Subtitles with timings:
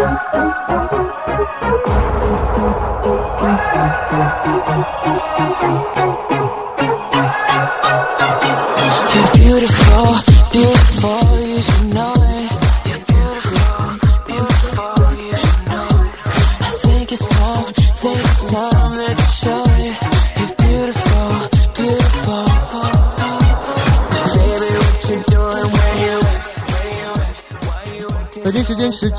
[0.00, 0.30] 北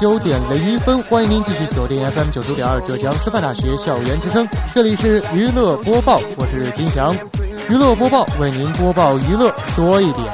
[0.02, 7.16] 九点零一分，欢迎您继续锁定 FM 九九点二浙江师范大学校园之声，这里是娱乐播报，我是金翔。
[7.70, 10.26] 娱乐播报为您播报娱乐多一点。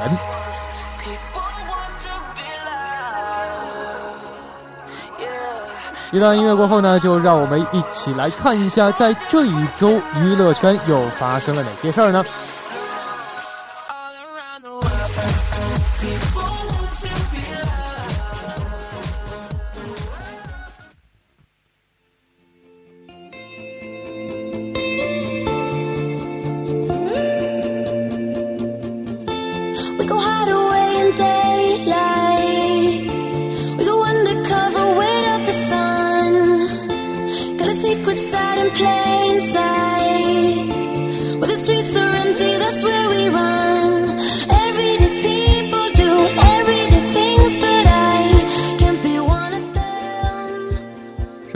[6.12, 12.24] 一段音乐过后呢，就让我们一起来看一下，在这一周娱乐圈又发生了哪些事儿呢？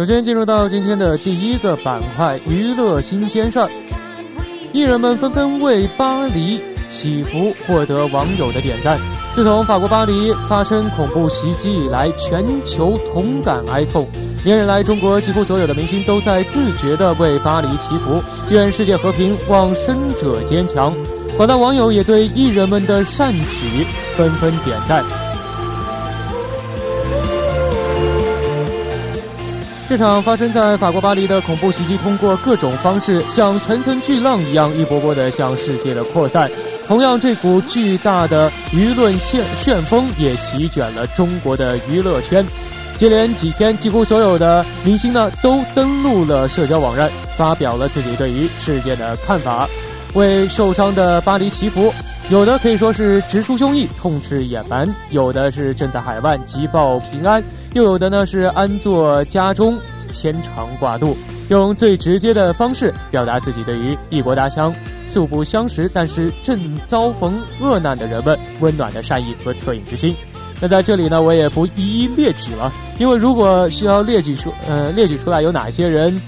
[0.03, 3.71] 首先进入到今天的第一个板块——娱乐新鲜事儿。
[4.73, 8.99] 艺人们纷纷为巴黎祈福，获得网友的点赞。
[9.33, 14.05] 自从法国巴黎发生恐怖袭击以来，全球同感哀痛。
[14.45, 18.21] 连日来，中国几乎所有的明星都在自觉地为巴黎祈福，
[18.51, 20.93] 愿世界和平，望生者坚强。
[21.37, 23.87] 广大网友也对艺人们的善举
[24.17, 25.05] 纷纷点赞。
[29.93, 36.51] 这场发生在法国巴黎的恐怖袭击，通过各种方式，像层层巨浪一样，一波波的向世界的扩散。
[36.89, 42.43] 同样，这股巨大的舆论旋旋风也席卷了中国的娱乐圈。
[42.97, 49.69] 接连几天，几乎所有的明星呢，都登录了社交网站，发表了自己对于事件的看法，
[50.15, 51.93] 为受伤的巴黎祈福。
[52.31, 57.45] 有的可以说是直抒胸臆，痛斥野蛮；有的是正在海外急报平安。
[57.75, 59.79] 又有的呢是安坐家中
[60.09, 61.17] 牵肠挂肚，
[61.49, 64.75] 用最直接的方式表达自己对于异国他乡
[65.07, 70.15] 素不相识但是正遭逢恶难的人们温暖的善意和恻隐之心。
[70.61, 76.21] 那在这里呢，我也不一一列举了，因为如果需要列举出呃列举出来有哪些人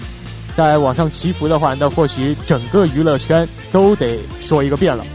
[0.55, 5.05] 在网上祈福的话，那或许整个娱乐圈都得说一个遍了。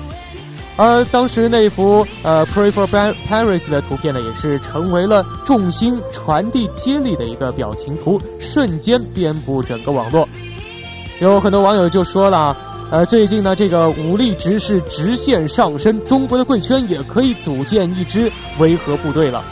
[0.76, 2.86] 而当时那幅呃 “Pray for
[3.28, 10.26] Paris” 的图片呢，也是成为了众星传递接力的一个表情图，瞬间遍布整个网络。
[11.20, 12.56] 有很多网友就说了，
[12.90, 19.44] 呃，最近呢，这个武力值是直线上升，中国的贵圈也可以组建一支维和部队了。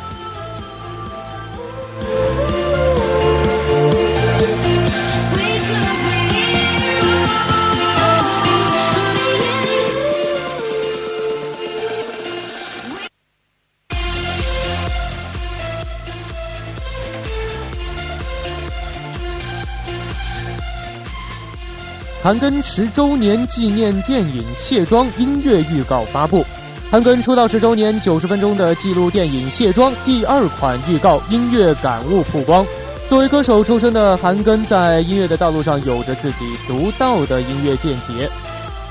[22.28, 26.44] 韩庚十周年纪念电影《卸妆》音乐预告发布。
[26.90, 32.66] 韩庚出道十周年九十分钟的纪录电影《卸妆》第二款预告音乐感悟曝光。
[33.08, 38.28] 作为歌手出身的韩庚，在音乐的道路上有着自己独到的音乐见解。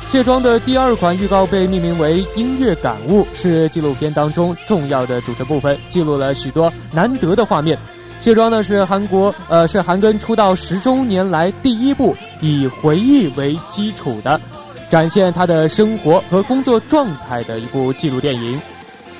[0.12, 7.78] 《卸妆》的第二款预告被命名为“音乐感悟”，是纪录片当中重要的组成部分，记录了许多难得的画面。
[8.20, 14.40] 卸妆呢是韩国呃是韩庚出道十周年来第一部以回忆为基础的，
[14.90, 18.60] 展现他的生活和工作状态的一部纪录电影。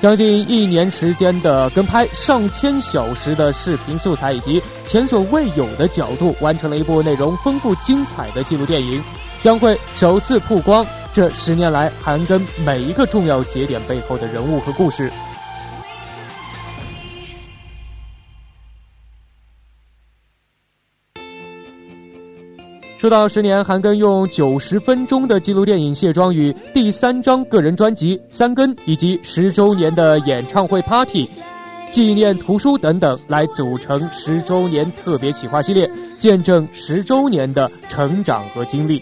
[0.00, 9.02] 将近一年时间的跟拍，上千小时的视频素材以及前所未有的角度，完成了一部内容丰富精彩的纪录电影。
[9.40, 15.10] 将会首次曝光这十年来韩庚每一个重要节点背后的人物和故事。
[22.98, 31.30] 出道十年，韩庚用九十分钟的纪录电影《卸妆》与第三张个人专辑《三根》，以及十周年的演唱会 Party、
[31.92, 39.00] 纪念图书等等，来组成十周年特别企划系列，见证十周年的成长和经历。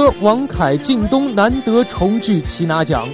[0.00, 3.06] 歌、王凯、靳东难得重聚齐拿奖，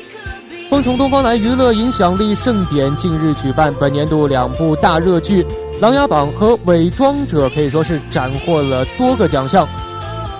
[0.71, 5.43] 风从东方来娱乐影响力盛典近日举办，本年度两部大热剧
[5.81, 9.67] 《琅琊榜》和《伪装者》可以说是斩获了多个奖项。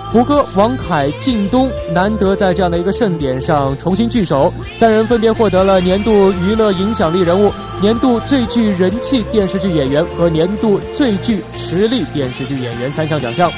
[0.09, 7.51] 胡歌、王凯、靳东难得在这样的一个盛典上重新聚首，三人分别获得了年度娱乐影响力人物、
[7.81, 13.51] 年度最具人气电视剧演员和年度最具实力电视剧演员三项奖项。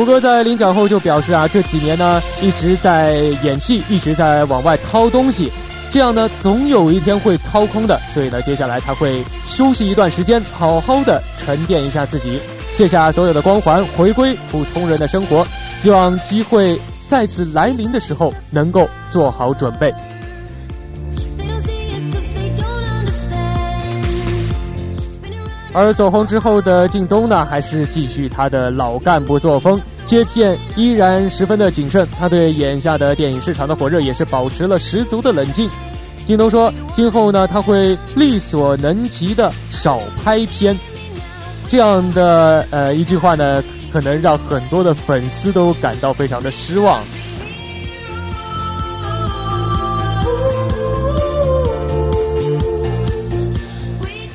[0.00, 5.52] 胡歌在领奖后就表示啊，这几年呢一直在演戏，一直在往外掏东西，
[5.90, 12.40] 这样呢总有一天会掏空的，所以呢接下来他会休息一段时间，好好的沉淀一下自己，
[12.72, 15.46] 卸下所有的光环，回归普通人的生活。
[15.76, 19.92] 希望机会再次来临的时候能够做好准备。
[25.72, 32.06] 而走红之后的靳东呢，还是继续他的老干部作风，接片依然十分的谨慎。
[32.18, 35.70] 他对眼下的电影市场的火热也是保持了十足的冷静。
[36.26, 40.76] 靳东说，今后呢，他会力所能及的少拍片。
[41.68, 43.62] 这样的呃一句话呢，
[43.92, 47.00] 可能让很多的粉丝都感到非常的失望。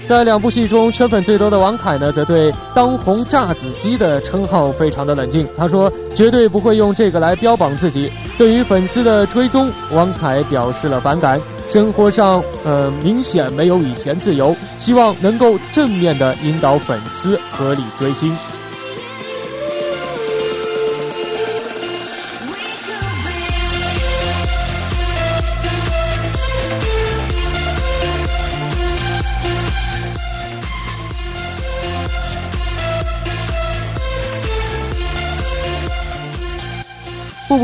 [0.05, 5.47] 在两部戏中，圈粉最多的王凯呢，则对“当红炸子鸡”的称号非常的冷静。
[5.57, 11.41] 他说：“绝对不会用这个来标榜自己。”对于粉丝的追踪，王凯表示了反感。
[11.67, 18.31] 生活上，呃，明显没有以前自由，希望能够正面的引导粉丝合理追星。《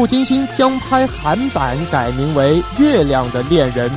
[0.01, 3.87] 步步惊心》将拍韩版，改名为《月亮的恋人》。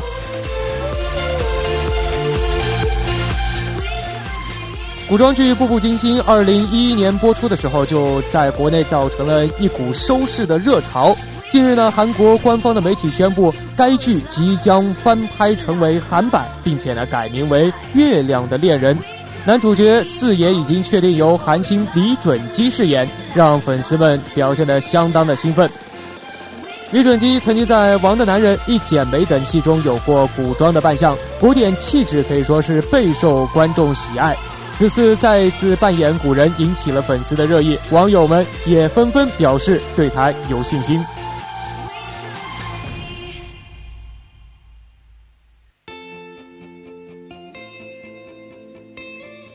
[5.09, 11.17] 古装剧《步步惊心》二零一一年播出的时候，就在国内造成了一股收视的热潮。
[11.51, 18.95] 近日呢，韩国官方的媒体宣布，该剧即将翻拍成为韩版，并且呢改名为《月亮的恋人》。
[19.47, 25.67] 男主角四爷已经确定由韩星李准基饰演，让粉丝们表现得相当的兴奋。
[26.91, 34.37] 李准基曾经在《王的男人》《一剪梅》等戏中有过古装的扮相，古典气质可以说是备受观众喜爱。
[34.79, 41.01] 此次再次扮演古人，引起了粉丝的热议，网友们也纷纷表示对他有信心。《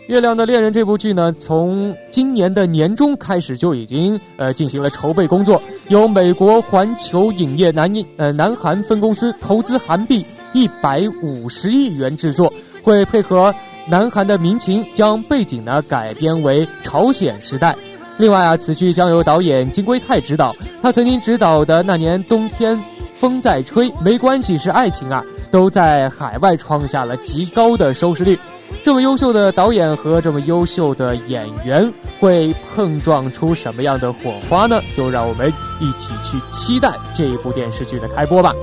[0.10, 12.51] 月亮的恋人》这部剧呢，从今年的年中开始就已经呃进行了筹备工作，由美国环球影业南呃南韩分公司投资韩币一百五十亿元制作，
[12.82, 13.54] 会配合
[13.86, 17.75] 南韩的民情，将背景呢改编为朝鲜时代。
[18.18, 22.75] 另外啊，此剧将由导演金圭泰执导，他曾经执导的《那年冬天
[23.13, 28.39] 风在吹》《没关系是爱情啊》，都在海外创下了极高的收视率。
[28.82, 34.82] 这么优秀的导演和这么优秀的演员会碰撞出什么样的火花呢？
[34.94, 38.54] 就让我们一起去期待这一部电视剧的开播吧。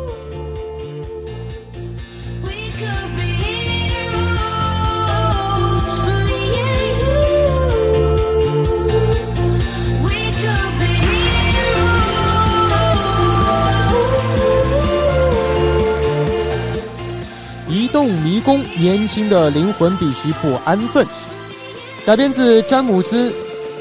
[18.87, 21.05] 年轻的灵魂必须不安分。
[22.07, 23.29] 改编自詹姆斯·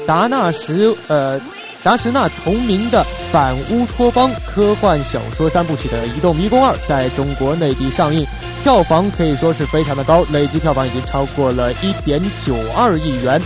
[0.04, 1.40] 达纳什呃
[1.84, 8.26] 达什纳同名的反乌托邦科幻小说三部曲的《移动迷宫二》在中国内地上映，
[8.64, 13.40] 票房可以说是非常的高，累计票房已经超过了一点九二亿元。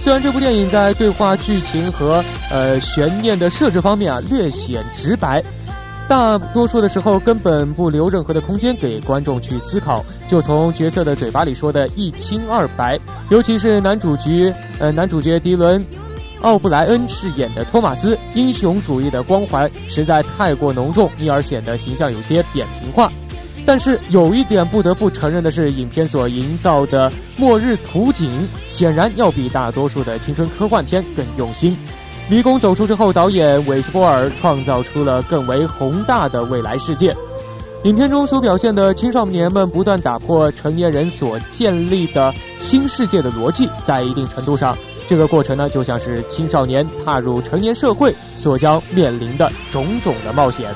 [0.00, 5.40] 虽然这部电影在对话、剧情和呃悬念的设置方面啊略显直白。
[6.06, 13.00] 大多数的时候根本不留任何的空间给观众去思考，就从角色的嘴巴里说的一清二白。
[13.30, 15.80] 尤其是男主角，呃，男主角迪伦·
[16.42, 23.10] 奥布莱恩饰演的托马斯，英雄主义的光环实在太过浓重，因而显得形象有些扁平化。
[23.66, 31.74] 但是有一点不得不承认的是，影片所营造的末日图景显然要比大多数的青春科幻片更用心。
[32.26, 37.14] 迷宫走出之后，导演韦斯波尔创造出了更为宏大的未来世界。
[37.82, 44.74] 影片中所表现的青少年们不断打破成年人所建立的新世界的逻辑，在一定程度上，
[45.06, 50.74] 这个过程呢，就像是青少年踏入成年社会所将面临的种种的冒险。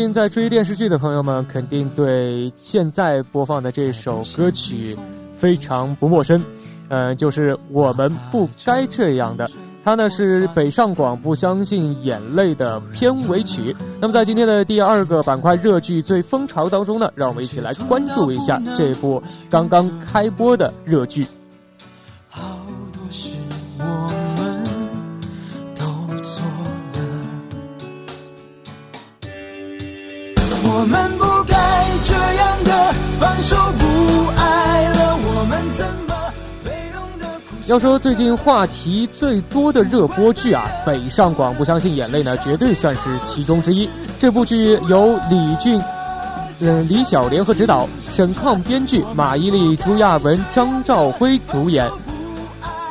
[0.00, 4.96] 近在追电视剧的朋友们，肯定对现在播放的这首歌曲
[5.36, 6.42] 非常不陌生。
[6.88, 9.50] 呃，就是我们不该这样的。
[9.84, 13.76] 它呢是北上广不相信眼泪的片尾曲。
[14.00, 21.26] 那么在今天的第二个板块热剧最风潮当中呢，让我们一起来关注一下这部刚刚开播的热剧。
[30.72, 31.56] 我们不该
[32.04, 36.14] 这样的放手不爱了，我们怎么
[36.64, 37.26] 被动的
[37.66, 43.90] 要说最近话题最多的热播剧啊，《北上广不相信眼泪》呢，绝对算是其中之一。
[44.20, 45.82] 这部剧由李俊、
[46.60, 51.90] 嗯李小联合执导，沈抗编剧，马伊琍、朱亚文、张兆辉主演。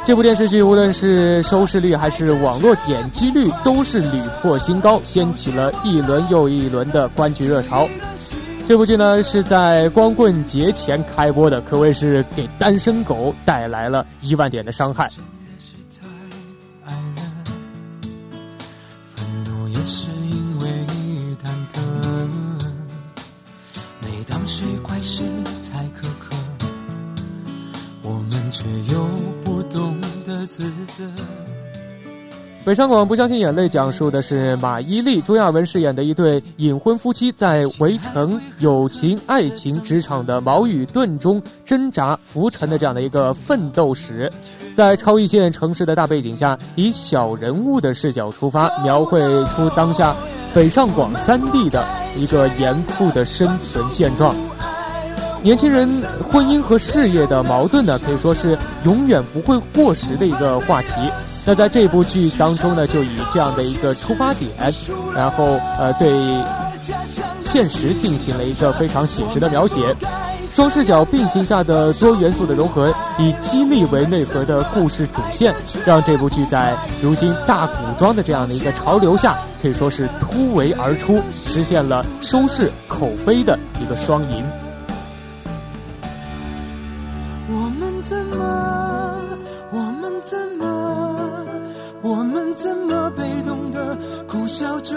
[0.09, 7.87] 这部电视剧无论是收视率还是网络点击率都是屡破新高，掀起了一轮又一轮的观剧热潮。
[8.67, 15.07] 这部剧呢是在光棍节前开播的，可谓是给单身狗带来了一万点的伤害。
[32.65, 44.31] 北上广不相信眼泪，讲述的是马伊琍、朱亚文饰演的一对隐婚夫妻在围城、友情、爱情、职场的矛与盾中挣扎浮沉的这样的一个奋斗史，
[44.75, 50.13] 在超一线城市的大背景下，以小人物的视角出发，描绘出当下
[50.53, 51.83] 北上广三地的
[52.15, 54.35] 一个严酷的生存现状。
[55.41, 55.89] 年轻人
[56.29, 60.89] 婚姻和事业的矛盾呢，可以说是永远不会过时的一个话题。
[61.46, 64.51] 那在这部剧当中呢，就以这样的一个出发点，
[65.15, 66.12] 然后呃对
[67.39, 69.96] 现实进行了一个非常写实的描写。
[70.51, 75.53] 双视角并行下的多元素的融合，以激励为内核的故事主线，
[75.86, 84.43] 让这部剧在如今大古装的这样的一个潮流下，可以说是突围而出，实现了收视口碑的一个双赢。
[92.01, 94.95] 我们怎么被动的苦笑着，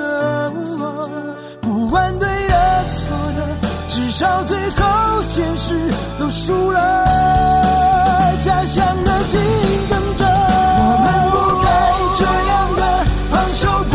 [1.60, 5.74] 不管对的错的，至少最后现实
[6.18, 8.38] 都输了。
[8.40, 9.40] 家乡的竞
[9.88, 11.68] 争者，我们不该
[12.16, 13.94] 这样的放手不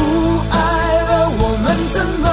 [0.51, 0.57] 爱
[1.03, 1.29] 了。
[1.39, 2.27] 我们怎么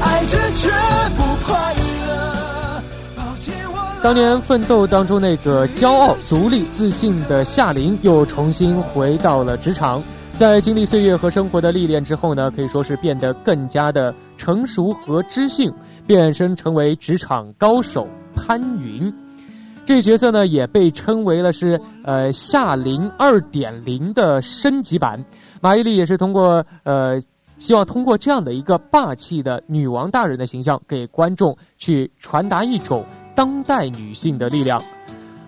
[0.00, 0.70] 爱着却
[1.16, 2.82] 不快乐？
[3.16, 10.00] 抱歉，我当年奋斗当中那个骄傲、独立、自信的夏琳，又重新回到了职场。
[10.40, 15.70] 在经历岁月和生活的历练之后呢，可以说是变得更加的成熟和知性，
[16.06, 19.12] 变身成为职场高手潘云。
[19.84, 25.22] 这角色呢，也被称为了是呃夏琳二点零的升级版。
[25.60, 27.20] 马伊琍也是通过呃
[27.58, 33.04] 希望通过这样的一个霸气的女王大人的形象，给观众去传达一种
[33.34, 34.82] 当代女性的力量。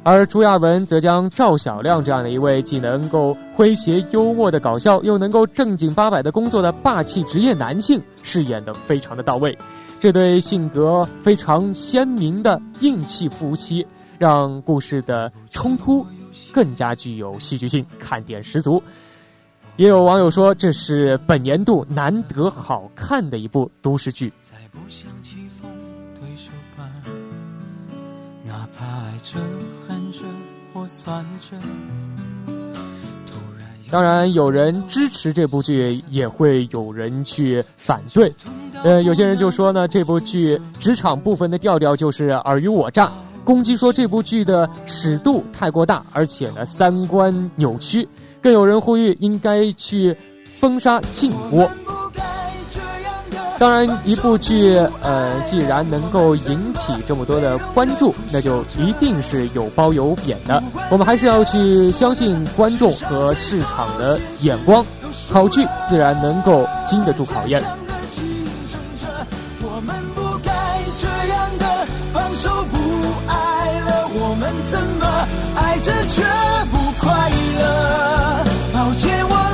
[0.05, 9.57] 而朱亚文则将赵小亮这样的一位既能够诙谐幽默的搞笑，又能够正经八百的工作的霸气职业男性饰演的非常的到位。
[10.01, 13.87] 这对性格非常鲜明的硬气夫妻，
[14.19, 16.05] 让故事的冲突
[16.53, 18.83] 更加具有戏剧性，看点十足。
[19.77, 24.33] 也有网友说，这是本年度难得好看的一部都市剧。
[28.53, 29.41] 哪怕爱着
[29.89, 30.19] 恨着
[30.75, 31.57] 或算着
[33.91, 38.31] 当然，有人支持这部剧，也会有人去反对。
[38.85, 43.11] 呃，有些人就说呢，这部剧职场部分的调调就是尔虞我诈，
[43.43, 48.07] 攻击说这部剧的尺度太过大，而且呢三观扭曲。
[48.43, 51.71] 更有人呼吁应该去封杀禁播。
[53.63, 60.61] 当然，一部剧，呃，既然能够引起这么多的关注，那就一定是有褒有贬的。
[60.91, 64.85] 我们还是要去相信观众和市场的眼光，
[65.31, 67.63] 好剧自然能够经得住考验。
[69.61, 70.51] 我们不该
[71.01, 72.77] 这样的放手不
[73.29, 75.07] 爱了，我们怎么
[75.55, 76.21] 爱着却
[76.73, 78.45] 不快乐？
[78.75, 79.52] 抱歉，我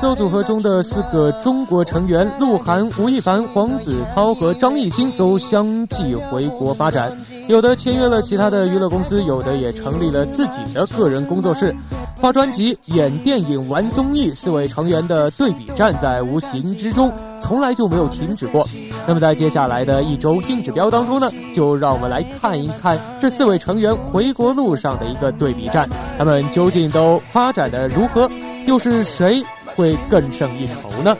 [0.00, 7.12] 几年，XO 组合中的四个中国成员鹿晗、吴亦凡、黄子韬和张艺兴都相继回国发展，
[7.48, 11.74] 有的签约了其他的娱乐公司，有的也成立了自己的个人工作室。
[12.16, 17.10] 发专辑、演电影、玩综艺，四位成员的对比战在无形之中
[17.40, 18.66] 从来就没有停止过。
[19.06, 28.30] 那么在接下来的一周硬指标当中呢，就让我们来看一看这四位成员回国路上的一个对比战，他们究竟都发展的如何，
[28.66, 29.42] 又是谁
[29.80, 31.16] 会更胜一筹呢？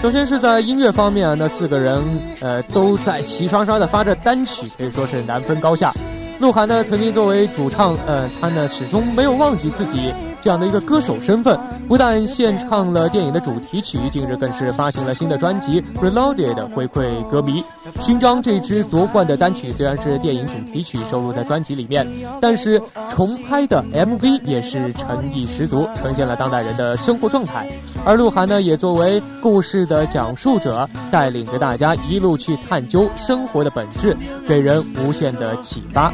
[0.00, 2.02] 首先是在音乐方面啊，那四个人
[2.40, 5.92] 呃都在齐刷刷的发着单曲，可以说是难分高下。
[6.38, 10.12] 鹿晗呢，曾经作为主唱，呃，他呢始终没有忘记自己。
[10.44, 17.64] 这样的一个歌手身份，不但献唱了电影的主题曲，近日更是发行了新的专辑《Reloaded》回馈歌迷。
[18.02, 22.06] 勋章这支夺冠的单曲虽然是电影主题曲收录在专辑里面，
[22.42, 22.78] 但是
[23.08, 27.66] 重拍的 MV 也是诚意十足，呈现了当代人的生活状态。
[28.04, 34.14] 而鹿晗呢，也作为故事的讲述者，带领着大家一路去探究生活的本质，
[34.46, 36.12] 给人无限的启发。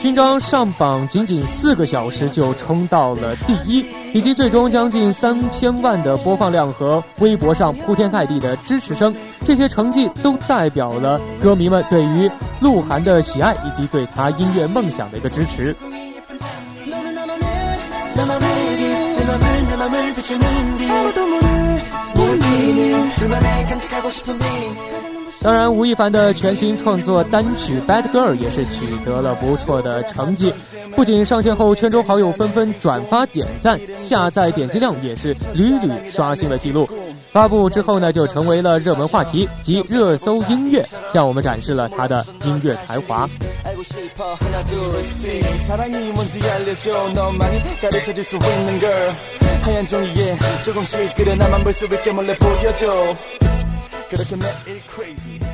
[0.00, 15.76] 勋章上榜仅仅四个小时就冲到了第一，以及最终将近三千万的播放量和微博上铺天盖地的支持声，这些成绩都代表了歌迷们对于鹿晗的喜爱以及对他音乐梦想的一个支持。
[25.42, 30.52] 当然，吴亦凡的全新创作单曲《Bad Girl》也是取得了不错的成绩，
[30.94, 36.86] 不仅上线后圈中好友纷纷转发点赞，下载点击量也是屡屡刷新了记录。
[37.30, 43.28] 发布之后呢，就成为了热门话题及热搜音乐，向我们展示了他的音乐才华。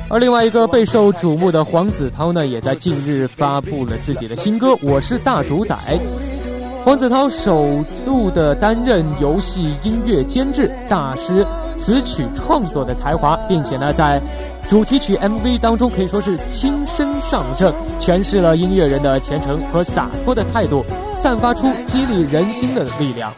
[0.09, 5.75] 而另外一个备受瞩目的黄子韬呢，也在近日发布了自己的新歌《我是大主宰》。
[6.83, 11.45] 黄子韬首度的担任游戏音乐监制、大师
[11.77, 14.21] 词曲创作的才华，并且呢，在
[14.69, 20.83] 主题曲 MV 当中可以说是亲身上阵，诠释了音乐人的虔诚和洒脱的态度，
[21.17, 23.33] 散发出激励人心的力量。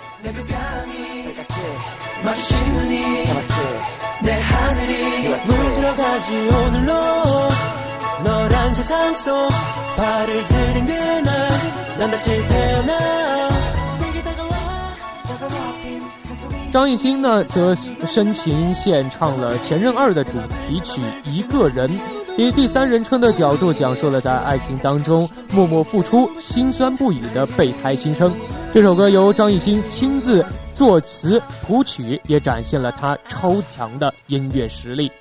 [16.71, 20.33] 张艺兴呢，则深情献唱了《前任二》的主
[20.67, 21.89] 题曲《一个人》，
[22.37, 28.31] 以第三人称的角度讲述了在爱情当中默默付出、心酸不已的备胎心声。
[28.71, 35.11] 这首歌由张艺兴亲自作词谱曲，也展现了他超强的音乐实力。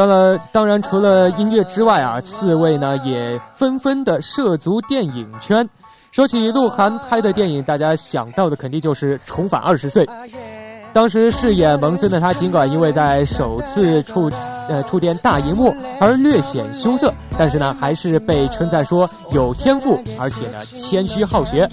[0.00, 5.68] 当然，当然，除了音乐之外啊，四位呢也纷纷的涉足电影圈。
[6.10, 10.06] 说起鹿晗拍的电影，大家想到的肯定就是《重返二十岁》。
[10.94, 14.30] 当时饰演蒙森的他，尽管因为在首次触
[14.70, 21.68] 呃触电大荧幕而略显羞涩，但是呢，还是被称赞说有天赋，而且呢谦虚好学。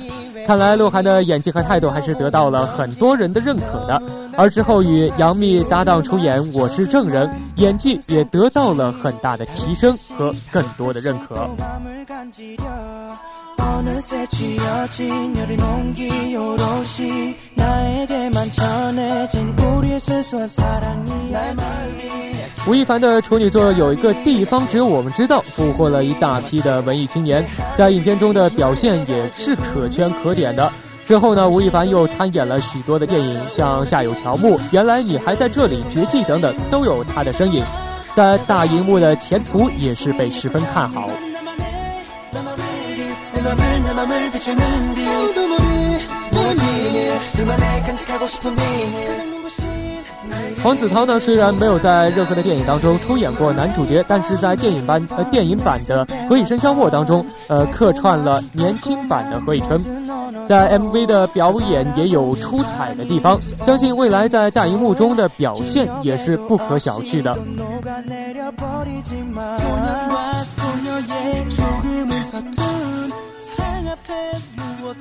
[0.47, 4.01] 看来鹿晗的演技和态度还是得到了很多人的认可的。
[4.37, 7.27] 而之后与杨幂搭档出演《我是证人》，
[7.61, 11.49] 演技也得到了很大的提升和更多的认可。
[22.67, 27.43] 吴亦凡的处女作有一个地方只有我们知道，俘获了一大批的文艺青年，
[27.75, 30.71] 在影片中的表现也是可圈可点的。
[31.05, 37.63] 之后呢，吴亦凡又参演了许多的电影，像《夏有乔木》《原来你还在这里》《绝技》等等，都有他的身影，
[38.13, 41.09] 在大荧幕的前途也是被十分看好。
[50.63, 59.81] 黄子韬呢，虽然没有在任何的电影当中出演过男主角，但是在电影版呃电影版的《何以笙箫默》当中，呃客串了年轻版的何以琛，
[60.47, 67.35] 在 MV 的表演也有出彩的地方，相信未来在大荧幕中的表现也是不可小觑的。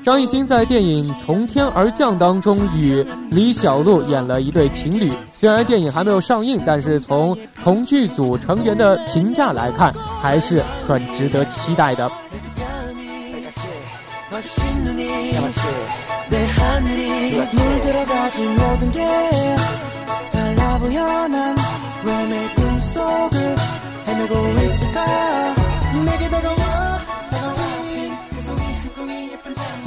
[0.02, 5.12] 张艺兴在电影《从天而降》当中与李小璐演了一对情侣。
[5.36, 12.10] 虽然电影还没有上映，但是从同剧组成员的评价来看，还是很值得期待的。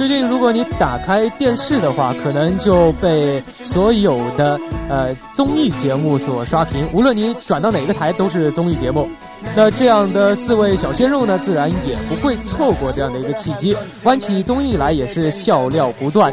[0.00, 4.58] 最近，如果你打开电视的话，可能就被所有的
[4.88, 6.88] 呃综艺节目所刷屏。
[6.94, 9.06] 无论你转到哪个台，都是综艺节目。
[9.54, 16.32] 那这样的四位小鲜肉呢，自然也不会错过这样的一个契机，玩起综艺来也是笑料不断。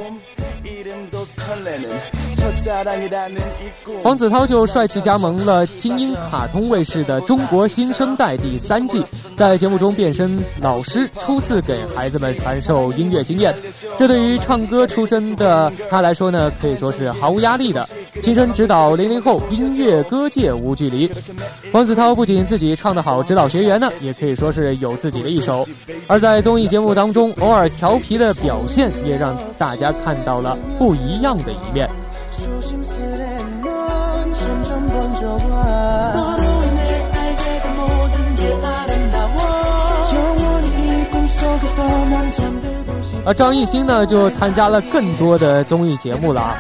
[4.04, 9.04] 黄子韬就帅气加盟了精英卡通卫视的《中国新生代》第三季，
[9.36, 13.54] 在节目中变身老师，初次给孩子们传授音乐经验。
[13.98, 17.88] 这对于唱歌出身的他来说呢，可以说是毫无压力的。
[18.22, 21.12] 亲身指导零零后音乐歌界无距离。
[21.72, 25.68] 黄子韬不仅自己唱得好，指导学员呢，也可以说是有自己的一手。
[26.08, 31.90] 而在综艺节目当中，偶尔调皮的表现，也让大家看到了不一样的一面。
[43.28, 46.56] 而张艺兴呢，就参加了更多的综艺节目了啊。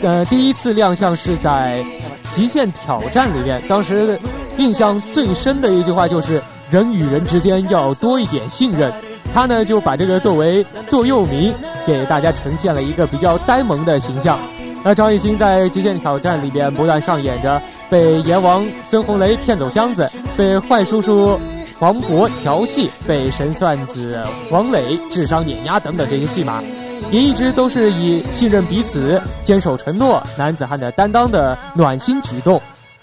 [0.00, 1.84] 呃，第一次亮相是在
[2.32, 4.16] 《极限挑战》里面，当时
[4.56, 8.92] 印象最深的一句话就是“人与人之间要多一点信任”。
[9.34, 11.52] 他呢就把这个作为座右铭，
[11.84, 14.38] 给大家呈现了一个比较呆萌的形象。
[14.84, 21.40] 那张艺兴在《极限挑战》里边不断上演着被阎王孙红雷骗走箱子，被坏叔叔。
[21.78, 26.62] 黄渤调戏被神算子王磊智商碾压等等这些戏码，
[27.10, 32.60] 也一直都是以信任彼此、坚守承诺、男子汉的担当的暖心举动，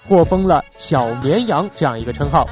[0.07, 2.47] 获封了“小绵羊”这样一个称号。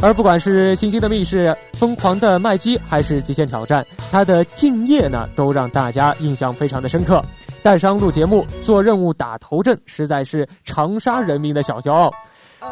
[0.00, 7.20] 而不管是星星的密室、疯狂的麦基，还是极限挑战，他的敬业呢，都让大家印象非常的深刻。
[7.64, 12.12] 带伤录节目、做任务、打头阵，实在是长沙人民的小骄傲。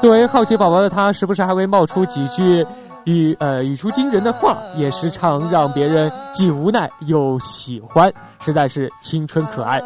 [0.01, 2.67] 作为好奇宝宝的他，时不时还会冒出几句
[3.05, 9.81] 语呃语出惊人的话，也时常让别人既无奈又喜欢，实在是青春可爱。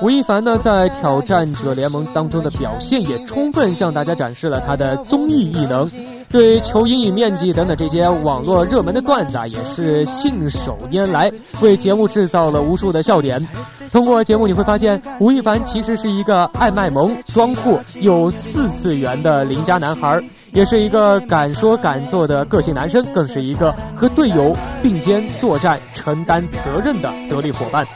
[0.00, 5.88] 吴亦凡呢，在挑战者联盟当中的表现，也充分向大家展示了他的综艺艺能。
[6.28, 13.46] 对求阴影面积等等这些网络热门的段子啊，也是信手拈来，为节目制造了无数的笑点。
[13.92, 20.18] 通过节目你会发现，吴亦凡其实是一个爱卖萌、装酷又四次元的邻家男孩，
[20.52, 27.86] 也是一个敢说敢做的个性男生，更是一个和队友并肩作战、承担责任的得力伙伴。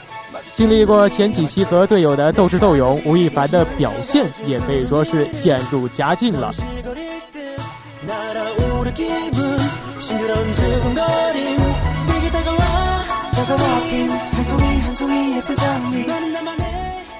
[0.54, 6.52] 经历过前几期和队友的斗智斗勇，吴亦凡的表现也可以说是渐入佳境了。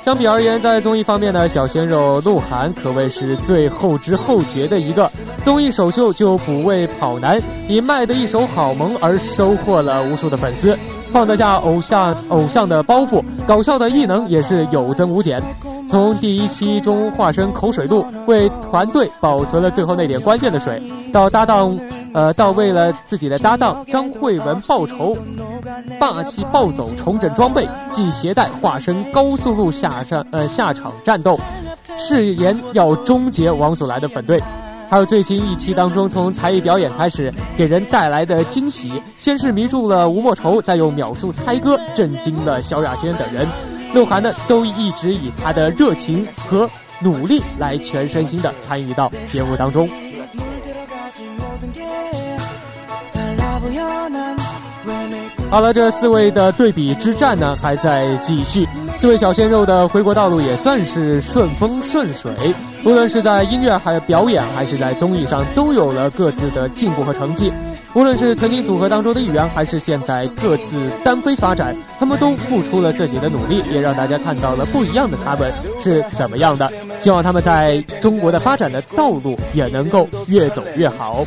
[0.01, 5.11] 相比而言，在综艺方面呢，小鲜肉鹿晗可谓是最后知后觉的一个。
[5.45, 10.79] 综艺首秀就补位跑男，以卖的一手好萌而收获了无数的粉丝。
[11.17, 15.43] 放得下偶像偶像的包袱，搞笑的异能也是有增无减。
[15.89, 20.79] 从第一期中化身口水鹿，为团队保存了最后那点关键的水，
[21.15, 21.75] 到搭档，
[22.13, 25.17] 呃，到为了自己的搭档张慧雯报仇，
[25.99, 31.41] 霸气暴走重整装备，系鞋带化身高速路下战，呃下场战斗，
[31.97, 34.39] 誓言要终结王祖蓝的粉队。
[34.89, 43.47] 还有最新一期当中，从才艺表演开始给人带来的惊喜，先是迷住了吴莫愁，再用秒速猜歌震惊了萧亚轩等人。
[43.93, 46.69] 鹿晗呢，都一直以他的热情和
[47.01, 49.89] 努力来全身心的参与到节目当中。
[55.51, 58.67] 好了，这四位的对比之战呢，还在继续。
[58.97, 62.33] 四位小鲜肉的回国道路也算是顺风顺水，
[62.83, 67.53] 无论是在音乐、还有表演，还是在综艺上，都有了各自的进步和成绩。
[67.95, 76.71] 无论是曾经组合当中的一员，还是现在各自单飞发展，他们都付出了自己的努力，也让大家看到了不一样的他们是怎么样的。
[76.99, 81.25] 希望他们在中国的发展的道路也能够越走越好。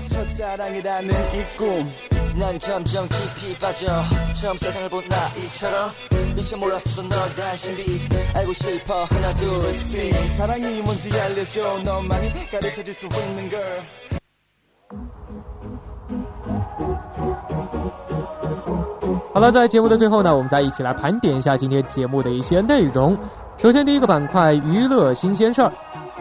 [19.34, 23.18] 好了，在节目的最后呢，我们再一起来盘点一下今天节目的一些内容。
[23.58, 25.72] 首先，第一个板块娱乐新鲜事儿，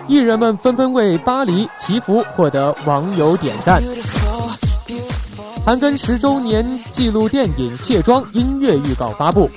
[0.06, 3.82] 艺人们纷纷为巴黎祈福，获得网友点赞。
[5.68, 9.50] 韩庚十周年纪录电影《卸妆》音乐预告发布。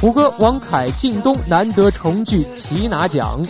[0.00, 3.44] 胡歌、王凯、靳东难得重聚，齐拿奖。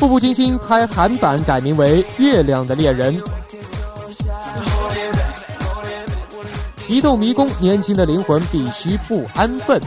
[0.00, 3.16] 步步惊心拍韩版改名为《月亮的恋人》。
[6.88, 9.80] 移动迷宫，年轻的灵魂必须不安分。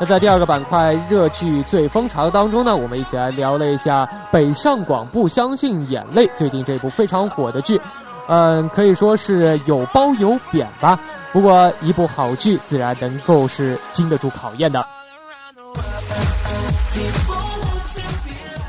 [0.00, 7.80] 那在第二个板块热剧最风潮当中呢，我们一起来聊了一下《北上广不相信眼泪》，最近这部非常火的剧，
[8.26, 10.98] 嗯，可以说是有褒有贬吧。
[11.32, 14.84] 不过一部好剧自然能够是经得住考验的。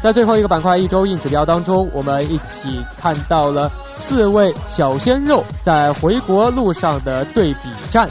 [0.02, 8.08] 在最后一个板块一周硬指标当中，我们一起看到了四位小鲜肉在回国路上的对比战。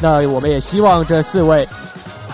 [0.00, 1.68] 那我们也希望这四位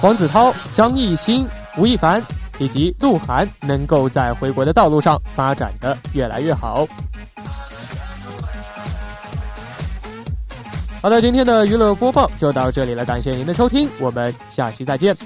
[0.00, 2.24] 黄子韬、张艺兴、吴亦凡
[2.58, 6.86] 以及鹿晗能够在回国的道路上发展的越来越好。
[11.00, 15.16] 好的，今天的娱乐播报就到这里了，感谢您的收听，我们下期再见。